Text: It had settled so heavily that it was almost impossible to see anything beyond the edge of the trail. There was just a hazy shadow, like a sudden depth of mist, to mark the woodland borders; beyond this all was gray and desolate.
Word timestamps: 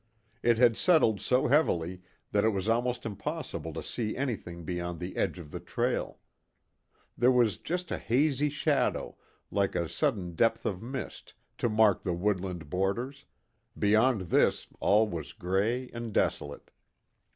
It 0.41 0.57
had 0.57 0.77
settled 0.77 1.21
so 1.21 1.45
heavily 1.47 2.01
that 2.31 2.43
it 2.43 2.49
was 2.49 2.67
almost 2.67 3.05
impossible 3.05 3.71
to 3.73 3.83
see 3.83 4.17
anything 4.17 4.65
beyond 4.65 4.99
the 4.99 5.15
edge 5.15 5.37
of 5.37 5.51
the 5.51 5.59
trail. 5.59 6.17
There 7.15 7.29
was 7.31 7.59
just 7.59 7.91
a 7.91 7.99
hazy 7.99 8.49
shadow, 8.49 9.15
like 9.51 9.75
a 9.75 9.87
sudden 9.87 10.33
depth 10.33 10.65
of 10.65 10.81
mist, 10.81 11.35
to 11.59 11.69
mark 11.69 12.01
the 12.01 12.15
woodland 12.15 12.67
borders; 12.67 13.25
beyond 13.77 14.21
this 14.31 14.65
all 14.79 15.07
was 15.07 15.33
gray 15.33 15.91
and 15.93 16.11
desolate. 16.11 16.71